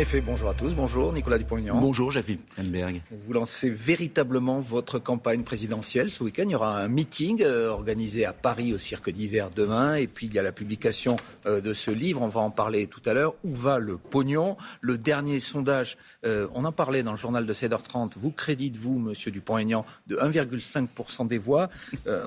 [0.00, 0.74] effet, bonjour à tous.
[0.74, 1.80] Bonjour Nicolas Dupont-Aignan.
[1.80, 3.02] Bonjour Javi Enberg.
[3.10, 6.44] Vous lancez véritablement votre campagne présidentielle ce week-end.
[6.46, 9.96] Il y aura un meeting euh, organisé à Paris au Cirque d'hiver demain.
[9.96, 11.16] Et puis il y a la publication
[11.46, 12.22] euh, de ce livre.
[12.22, 13.34] On va en parler tout à l'heure.
[13.42, 14.56] Où va le pognon?
[14.80, 18.12] Le dernier sondage, euh, on en parlait dans le journal de 7h30.
[18.16, 21.70] Vous créditez, vous, monsieur Dupont-Aignan, de 1,5% des voix?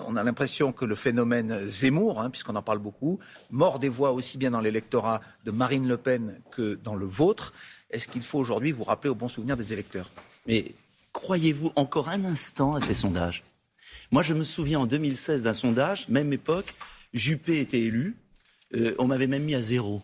[0.07, 3.19] on a l'impression que le phénomène Zemmour, hein, puisqu'on en parle beaucoup,
[3.49, 7.53] mord des voix aussi bien dans l'électorat de Marine Le Pen que dans le vôtre.
[7.91, 10.09] Est-ce qu'il faut aujourd'hui vous rappeler au bon souvenir des électeurs?
[10.47, 10.73] Mais
[11.13, 13.43] croyez-vous encore un instant à ces sondages?
[14.11, 16.73] Moi, je me souviens en 2016 d'un sondage, même époque,
[17.13, 18.15] Juppé était élu,
[18.73, 20.01] euh, on m'avait même mis à zéro.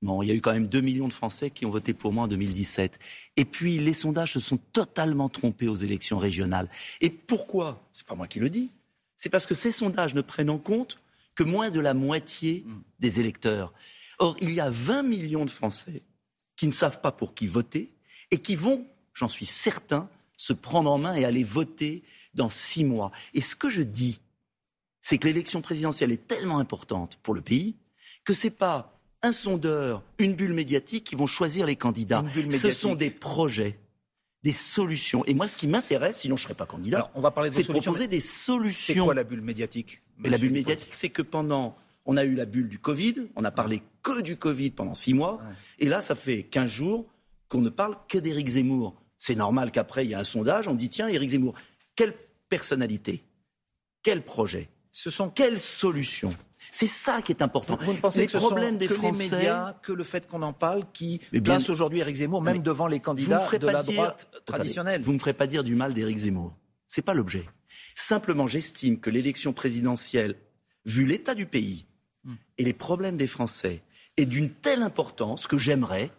[0.00, 2.12] Bon, il y a eu quand même 2 millions de Français qui ont voté pour
[2.12, 2.98] moi en 2017.
[3.36, 6.68] Et puis, les sondages se sont totalement trompés aux élections régionales.
[7.00, 7.80] Et pourquoi?
[7.92, 8.70] C'est pas moi qui le dis.
[9.16, 10.98] C'est parce que ces sondages ne prennent en compte
[11.36, 12.82] que moins de la moitié mm.
[12.98, 13.72] des électeurs.
[14.18, 16.02] Or, il y a 20 millions de Français
[16.56, 17.92] qui ne savent pas pour qui voter
[18.30, 22.02] et qui vont, j'en suis certain, se prendre en main et aller voter
[22.34, 23.12] dans six mois.
[23.34, 24.20] Et ce que je dis,
[25.00, 27.76] c'est que l'élection présidentielle est tellement importante pour le pays
[28.24, 32.24] que ce n'est pas un sondeur, une bulle médiatique qui vont choisir les candidats.
[32.50, 33.78] Ce sont des projets
[34.42, 35.24] des solutions.
[35.26, 37.54] Et moi, ce qui m'intéresse, sinon je ne serais pas candidat, on va parler de
[37.54, 38.94] c'est de proposer des solutions.
[38.94, 40.00] C'est quoi la bulle médiatique?
[40.18, 43.44] Mais La bulle médiatique, c'est que pendant on a eu la bulle du Covid, on
[43.44, 45.40] a parlé que du Covid pendant six mois,
[45.78, 47.06] et là, ça fait 15 jours
[47.48, 49.00] qu'on ne parle que d'Éric Zemmour.
[49.18, 51.54] C'est normal qu'après, il y a un sondage, on dit tiens, Éric Zemmour,
[51.94, 52.14] quelle
[52.48, 53.24] personnalité
[54.02, 56.34] Quel projet Ce sont quelles solutions
[56.70, 57.78] c'est ça qui est important.
[57.82, 60.52] Vous ne pensez que problèmes des que Français, les médias, que le fait qu'on en
[60.52, 65.02] parle, qui place aujourd'hui Éric Zemmour, même devant les candidats de la droite traditionnelle.
[65.02, 66.54] vous ne me ferez pas dire du mal d'Éric Zemmour.
[66.88, 67.46] C'est pas l'objet.
[67.94, 70.36] Simplement, j'estime que l'élection présidentielle,
[70.86, 71.86] vu l'état du pays,
[72.58, 73.82] et les problèmes des Français
[74.16, 76.10] est d'une telle importance que j'aimerais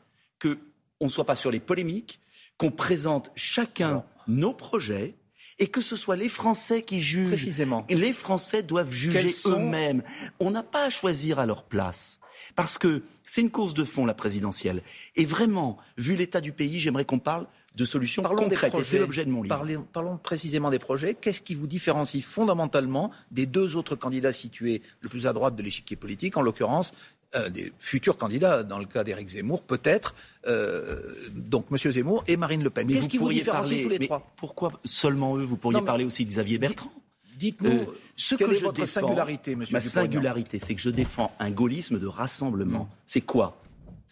[0.41, 0.57] qu'on
[1.01, 2.19] ne soit pas sur les polémiques,
[2.57, 5.15] qu'on présente chacun nos projets
[5.59, 7.27] et que ce soit les Français qui jugent.
[7.27, 7.85] Précisément.
[7.89, 10.03] Les Français doivent juger eux-mêmes.
[10.39, 12.19] On n'a pas à choisir à leur place.
[12.55, 14.81] Parce que c'est une course de fond, la présidentielle.
[15.15, 18.73] Et vraiment, vu l'état du pays, j'aimerais qu'on parle de solutions parlons concrètes.
[18.83, 19.85] c'est l'objet de mon livre.
[19.91, 21.15] Parlons, précisément des projets.
[21.15, 25.63] Qu'est-ce qui vous différencie fondamentalement des deux autres candidats situés le plus à droite de
[25.63, 26.93] l'échiquier politique, en l'occurrence
[27.35, 30.13] euh, des futurs candidats, dans le cas d'Éric Zemmour, peut-être,
[30.45, 31.91] euh, donc M.
[31.91, 32.87] Zemmour et Marine Le Pen.
[32.87, 34.31] Qu'est-ce qui vous différencie tous les trois?
[34.35, 35.43] Pourquoi seulement eux?
[35.43, 36.93] Vous pourriez parler aussi de Xavier Bertrand
[37.37, 41.31] Dites-nous euh, ce quelle que est votre singularité, monsieur Ma singularité, c'est que je défends
[41.39, 42.87] un gaullisme de rassemblement.
[43.07, 43.62] C'est quoi?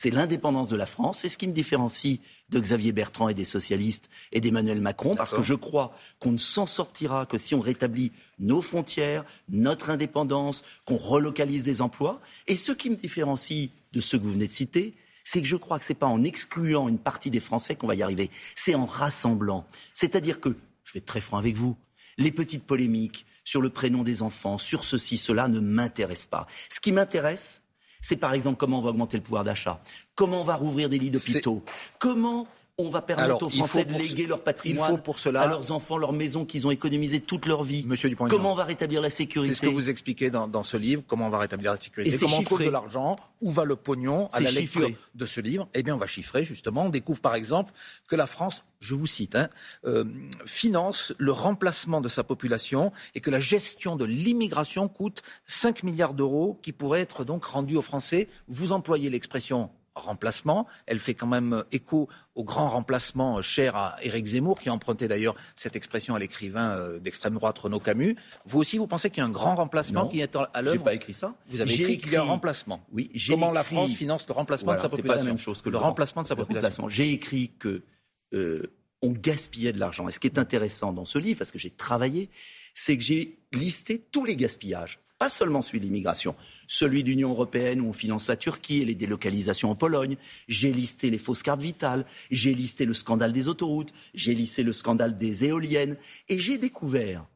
[0.02, 1.20] C'est l'indépendance de la France.
[1.20, 2.18] C'est ce qui me différencie
[2.50, 6.40] de Xavier Bertrand et des socialistes et d'Emmanuel Macron, parce que je crois qu'on ne
[6.40, 12.20] s'en sortira que si on rétablit nos frontières, notre indépendance, qu'on relocalise des emplois.
[12.48, 15.56] Et ce qui me différencie de ceux que vous venez de citer, c'est que je
[15.56, 18.32] crois que ce n'est pas en excluant une partie des Français qu'on va y arriver,
[18.56, 19.68] c'est en rassemblant.
[19.94, 20.50] C'est-à-dire que,
[20.84, 21.78] je vais être très franc avec vous,
[22.18, 26.48] les petites polémiques sur le prénom des enfants, sur ceci, cela ne m'intéressent pas.
[26.72, 27.62] Ce qui m'intéresse,
[28.02, 29.82] c'est par exemple comment on va augmenter le pouvoir d'achat,
[30.16, 31.64] comment on va rouvrir des lits d'hôpitaux,
[32.00, 32.48] comment
[32.86, 35.42] on va permettre aux Français de léguer leur patrimoine pour cela...
[35.42, 37.84] à leurs enfants, leurs maisons qu'ils ont économisées toute leur vie.
[37.86, 41.04] Monsieur comment on va rétablir la sécurité C'est ce que vous expliquez dans, ce livre,
[41.08, 44.28] comment on va rétablir la sécurité, comment on trouve de l'argent, où va le pognon
[44.34, 45.68] à la lecture de ce livre?
[45.74, 46.86] Eh bien, on va chiffrer justement.
[46.86, 47.74] On découvre par exemple
[48.08, 49.50] que la France, je vous cite, hein,
[49.86, 50.06] euh,
[50.46, 56.14] finance le remplacement de sa population et que la gestion de l'immigration coûte 5 milliards
[56.14, 58.28] d'euros qui pourraient être donc rendus aux Français.
[58.48, 59.70] Vous employez l'expression
[60.02, 60.68] remplacement.
[60.86, 65.08] Elle fait quand même écho au grand remplacement cher à Éric Zemmour, qui a emprunté
[65.08, 68.16] d'ailleurs cette expression à l'écrivain euh, d'extrême droite Renaud Camus.
[68.46, 70.84] Vous aussi, vous pensez qu'il y a un grand remplacement qui est à l'œuvre J'ai
[70.84, 71.36] pas écrit ça.
[71.48, 72.82] Vous avez écrit, qu'il y a un remplacement.
[72.92, 73.12] Oui.
[73.28, 75.78] Comment la France finance le remplacement de sa population pas la même chose que le,
[75.78, 76.88] remplacement de sa population.
[76.88, 77.82] J'ai écrit que
[78.34, 80.08] euh, on gaspillait de l'argent.
[80.08, 82.30] Et ce qui est intéressant dans ce livre, parce que j'ai travaillé,
[82.74, 87.30] c'est que j'ai listé tous les gaspillages pas seulement celui de l'immigration, celui de l'Union
[87.30, 90.18] européenne où on finance la Turquie et les délocalisations en Pologne.
[90.48, 94.74] J'ai listé les fausses cartes vitales, j'ai listé le scandale des autoroutes, j'ai listé le
[94.74, 95.96] scandale des éoliennes,
[96.28, 97.28] et j'ai découvert,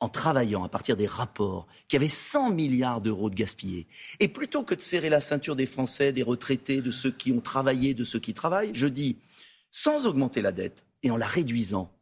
[0.00, 3.86] en travaillant à partir des rapports, qu'il y avait 100 milliards d'euros de gaspillés.
[4.20, 7.42] Et plutôt que de serrer la ceinture des Français, des retraités, de ceux qui ont
[7.42, 9.18] travaillé, de ceux qui travaillent, je dis,
[9.70, 11.92] sans augmenter la dette et en la réduisant,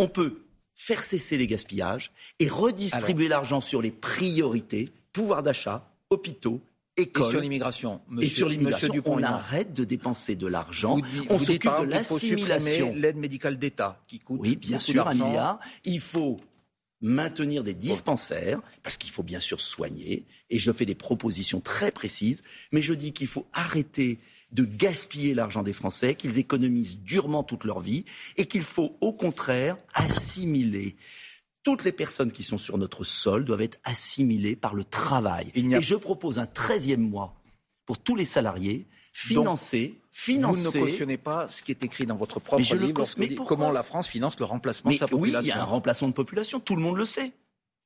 [0.00, 0.42] on peut
[0.82, 6.60] faire cesser les gaspillages et redistribuer l'argent sur les priorités, pouvoir d'achat, hôpitaux,
[6.96, 7.28] écoles.
[7.28, 8.00] Et sur l'immigration.
[8.20, 10.98] Et sur l'immigration, on arrête de dépenser de l'argent.
[11.30, 12.92] on s'occupe de l'assimilation.
[12.96, 15.60] L'aide médicale d'État qui coûte Oui, bien sûr, un milliard.
[15.84, 16.38] Il faut
[17.00, 21.92] maintenir des dispensaires, parce qu'il faut bien sûr soigner, et je fais des propositions très
[21.92, 22.42] précises,
[22.72, 24.18] mais je dis qu'il faut arrêter
[24.52, 28.04] de gaspiller l'argent des Français, qu'ils économisent durement toute leur vie,
[28.36, 30.96] et qu'il faut au contraire assimiler.
[31.62, 35.50] Toutes les personnes qui sont sur notre sol doivent être assimilées par le travail.
[35.54, 37.40] Et je propose un treizième mois
[37.86, 40.78] pour tous les salariés, financé, financé.
[40.78, 43.70] Vous ne cautionnez pas ce qui est écrit dans votre propre mais livre, mais comment
[43.70, 45.40] la France finance le remplacement de sa population.
[45.40, 47.32] Oui, il y a un remplacement de population, tout le monde le sait.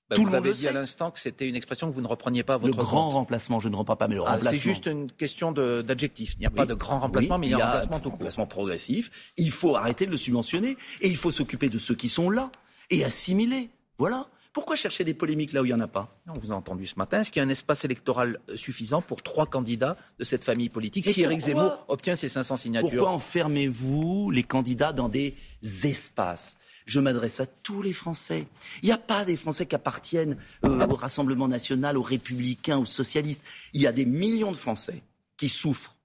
[0.08, 2.00] Bah, tout vous le monde avez dit à l'instant que c'était une expression que vous
[2.00, 4.32] ne repreniez pas à votre Le grand remplacement, je ne reprends pas, mais le ah,
[4.32, 4.52] remplacement.
[4.52, 6.34] C'est juste une question d'adjectif.
[6.36, 8.46] Il n'y a pas de grand remplacement, mais il y a un remplacement tout remplacement
[8.46, 9.10] progressif.
[9.36, 12.52] Il faut arrêter de le subventionner et il faut s'occuper de ceux qui sont là
[12.90, 13.70] et assimiler.
[13.98, 14.28] Voilà.
[14.52, 16.14] Pourquoi chercher des polémiques là où il n'y en a pas?
[16.26, 17.20] On vous a entendu ce matin.
[17.20, 20.70] Est-ce qu'il y a un espace électoral euh, suffisant pour trois candidats de cette famille
[20.70, 22.88] politique si Éric Zemmour obtient ces 500 signatures?
[22.88, 25.34] Pourquoi enfermez-vous les candidats dans des
[25.84, 26.56] espaces?
[26.86, 28.46] Je m'adresse à tous les Français.
[28.82, 32.84] Il n'y a pas des Français qui appartiennent euh, au Rassemblement national, aux républicains, aux
[32.84, 33.44] socialistes.
[33.74, 35.02] Il y a des millions de Français
[35.36, 35.96] qui souffrent,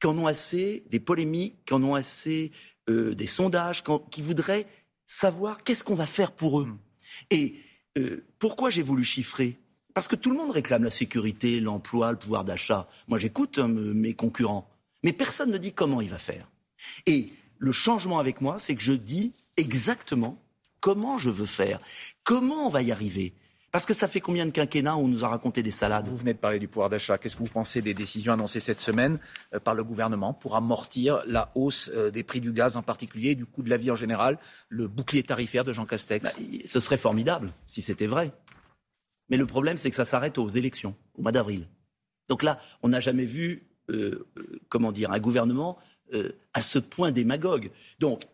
[0.00, 2.52] qui en ont assez des polémiques, qui en ont assez
[2.90, 4.66] euh, des sondages, qui voudraient
[5.06, 6.68] savoir qu'est-ce qu'on va faire pour eux.
[7.30, 7.56] Et
[7.96, 9.58] euh, pourquoi j'ai voulu chiffrer?
[9.94, 12.86] Parce que tout le monde réclame la sécurité, l'emploi, le pouvoir d'achat.
[13.08, 14.68] Moi, j'écoute hein, mes concurrents.
[15.02, 16.50] Mais personne ne dit comment il va faire.
[17.06, 17.28] Et
[17.58, 20.40] le changement avec moi, c'est que je dis exactement
[20.80, 21.80] comment je veux faire,
[22.24, 23.34] comment on va y arriver?
[23.70, 26.08] Parce que ça fait combien de quinquennats où on nous a raconté des salades?
[26.08, 27.18] Vous venez de parler du pouvoir d'achat.
[27.18, 29.18] Qu'est-ce que vous pensez des décisions annoncées cette semaine
[29.52, 33.34] euh, par le gouvernement pour amortir la hausse euh, des prix du gaz en particulier,
[33.34, 34.38] du coût de la vie en général,
[34.70, 36.24] le bouclier tarifaire de Jean Castex?
[36.24, 38.32] Bah, Ce serait formidable si c'était vrai.
[39.28, 41.68] Mais le problème, c'est que ça s'arrête aux élections, au mois d'avril.
[42.28, 44.26] Donc là, on n'a jamais vu, euh,
[44.70, 45.78] comment dire, un gouvernement
[46.54, 47.70] à ce point démagogue.
[47.98, 48.26] Donc,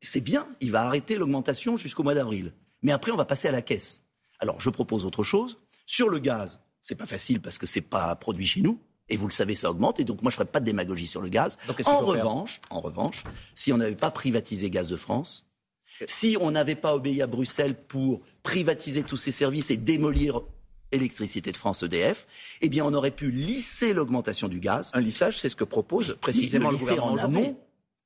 [0.00, 2.52] c'est bien, il va arrêter l'augmentation jusqu'au mois d'avril.
[2.82, 4.04] Mais après, on va passer à la caisse.
[4.38, 5.58] Alors, je propose autre chose.
[5.86, 8.80] Sur le gaz, c'est pas facile parce que c'est pas produit chez nous.
[9.08, 10.00] Et vous le savez, ça augmente.
[10.00, 11.58] Et donc, moi, je ferai pas de démagogie sur le gaz.
[11.84, 13.24] en revanche, en revanche,
[13.54, 15.50] si on n'avait pas privatisé Gaz de France,
[16.06, 20.42] si on n'avait pas obéi à Bruxelles pour privatiser tous ces services et démolir
[20.92, 22.26] Électricité de France EDF,
[22.62, 24.90] eh bien, on aurait pu lisser l'augmentation du gaz.
[24.92, 27.56] Un lissage, c'est ce que propose précisément le, gouvernement en amont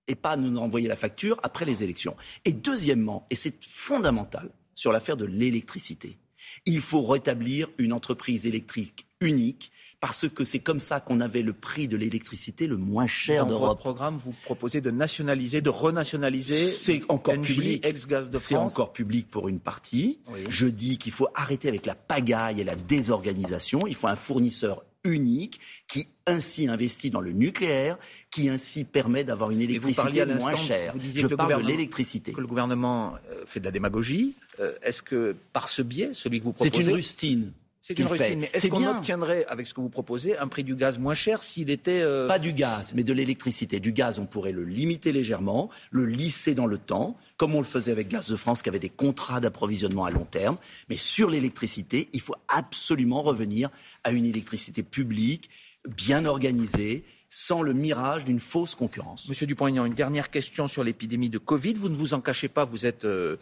[0.09, 2.17] et pas nous envoyer la facture après les élections.
[2.45, 6.19] Et deuxièmement, et c'est fondamental sur l'affaire de l'électricité,
[6.67, 9.71] il faut rétablir une entreprise électrique unique
[10.01, 13.63] parce que c'est comme ça qu'on avait le prix de l'électricité le moins cher d'Europe.
[13.63, 17.87] Dans votre programme, vous proposez de nationaliser, de renationaliser C'est encore public.
[17.87, 20.19] Ex-Gaz de C'est encore public pour une partie.
[20.51, 23.87] Je dis qu'il faut arrêter avec la pagaille et la désorganisation.
[23.87, 27.99] Il faut un fournisseur unique qui ainsi investit dans le nucléaire,
[28.31, 30.95] qui ainsi permet d'avoir une électricité moins chère.
[30.99, 32.33] Je parle de l'électricité.
[32.33, 34.35] Que le gouvernement euh, fait de la démagogie.
[34.61, 36.83] Euh, est-ce que par ce biais, celui que vous proposez...
[36.85, 37.53] C'est une rustine.
[37.87, 38.39] C'est une rustine.
[38.39, 41.43] Mais est-ce qu'on obtiendrait, avec ce que vous proposez, un prix du gaz moins cher
[41.43, 42.01] s'il était...
[42.01, 43.79] Euh, Pas du gaz, mais de l'électricité.
[43.79, 47.67] Du gaz, on pourrait le limiter légèrement, le lisser dans le temps, comme on le
[47.67, 50.57] faisait avec Gaz de France, qui avait des contrats d'approvisionnement à long terme.
[50.89, 53.69] Mais sur l'électricité, il faut absolument revenir
[54.03, 55.51] à une électricité publique,
[55.87, 59.29] bien organisée, sans le mirage d'une fausse concurrence.
[59.29, 61.75] Monsieur Dupont-Aignan, une dernière question sur l'épidémie de Covid.
[61.75, 63.37] Vous ne vous en cachez pas, vous êtes euh,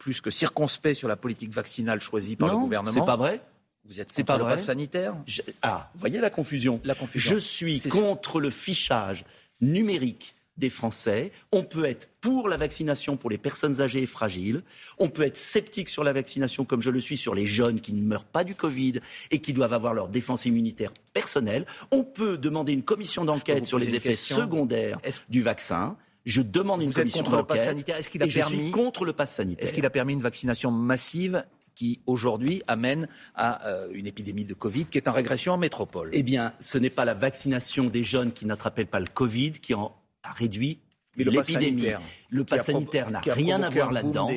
[0.00, 2.92] plus que circonspect sur la politique vaccinale choisie par le gouvernement.
[2.92, 3.40] C'est pas vrai
[3.86, 5.14] vous êtes contre pas le pass sanitaire?
[5.62, 6.80] Ah, vous voyez la confusion.
[6.84, 7.34] La confusion.
[7.34, 9.24] Je suis contre le fichage
[9.60, 11.32] numérique des Français.
[11.52, 14.62] On peut être pour la vaccination pour les personnes âgées et fragiles.
[14.98, 17.92] On peut être sceptique sur la vaccination, comme je le suis sur les jeunes qui
[17.92, 21.66] ne meurent pas du Covid et qui doivent avoir leur défense immunitaire personnelle.
[21.90, 25.96] On peut demander une commission d'enquête sur les effets secondaires du vaccin.
[26.24, 27.76] Je demande une commission d'enquête.
[27.88, 28.56] Est-ce qu'il a permis...
[28.56, 29.64] je suis contre le pass sanitaire.
[29.64, 31.44] Est-ce qu'il a permis une vaccination massive
[31.74, 36.10] qui aujourd'hui amène à euh, une épidémie de Covid qui est en régression en métropole
[36.12, 39.74] Eh bien, ce n'est pas la vaccination des jeunes qui n'attrapent pas le Covid qui
[39.74, 40.78] en a réduit
[41.16, 41.88] l'épidémie.
[42.30, 44.28] Le pass sanitaire n'a rien à voir là-dedans.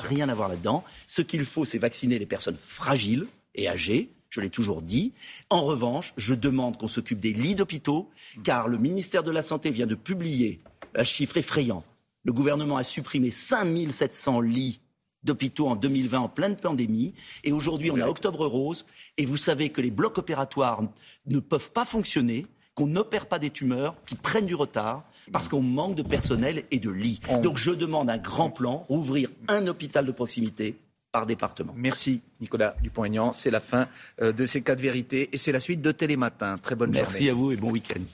[0.00, 0.84] Rien à voir là-dedans.
[1.06, 4.10] Ce qu'il faut, c'est vacciner les personnes fragiles et âgées.
[4.30, 5.12] Je l'ai toujours dit.
[5.48, 8.10] En revanche, je demande qu'on s'occupe des lits d'hôpitaux,
[8.44, 10.60] car le ministère de la Santé vient de publier
[10.94, 11.82] un chiffre effrayant.
[12.24, 14.80] Le gouvernement a supprimé 5700 lits
[15.24, 17.14] d'hôpitaux en 2020 en pleine pandémie.
[17.44, 18.84] Et aujourd'hui, on a Octobre Rose.
[19.16, 20.82] Et vous savez que les blocs opératoires
[21.26, 25.62] ne peuvent pas fonctionner, qu'on n'opère pas des tumeurs, qui prennent du retard parce qu'on
[25.62, 27.20] manque de personnel et de lits.
[27.42, 30.76] Donc je demande un grand plan, ouvrir un hôpital de proximité
[31.12, 31.72] par département.
[31.76, 33.32] Merci Nicolas Dupont-Aignan.
[33.32, 33.88] C'est la fin
[34.20, 36.56] euh, de ces cas de vérité et c'est la suite de Télématin.
[36.58, 37.06] Très bonne journée.
[37.08, 38.00] Merci à vous et bon week-end.